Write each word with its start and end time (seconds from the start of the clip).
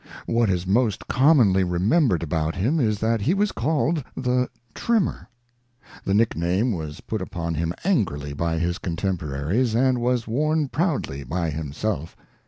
What 0.25 0.49
is 0.49 0.65
most 0.65 1.07
commonly 1.07 1.63
remembered 1.63 2.23
about 2.23 2.55
him 2.55 2.79
is 2.79 2.97
that 3.01 3.21
he 3.21 3.35
was 3.35 3.51
called 3.51 4.03
the' 4.17 4.49
Trimmer'. 4.83 5.29
The 6.05 6.15
nickname 6.15 6.71
was 6.71 7.01
put 7.01 7.21
upon 7.21 7.53
him 7.53 7.71
angrily 7.83 8.33
by 8.33 8.57
his 8.57 8.79
contemporaries, 8.79 9.75
and 9.75 9.99
was 9.99 10.27
worn 10.27 10.69
proudly 10.69 11.23
by 11.23 11.51
himself. 11.51 12.15